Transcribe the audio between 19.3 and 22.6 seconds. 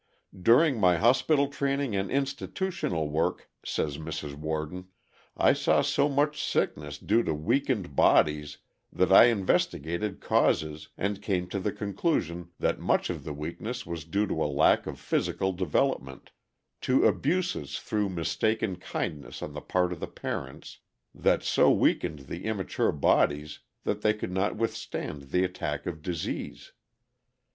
on the part of the parents, that so weakened the